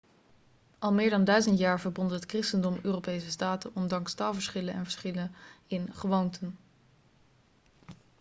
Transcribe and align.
al 0.79 0.93
meer 0.93 1.09
dan 1.09 1.23
duizend 1.23 1.59
jaar 1.59 1.79
verbond 1.79 2.11
het 2.11 2.25
christendom 2.25 2.79
europese 2.83 3.29
staten 3.31 3.71
ondanks 3.75 4.13
taalverschillen 4.13 4.73
en 4.73 4.83
verschillen 4.83 5.31
in 5.67 5.89
gewoonten 5.93 6.57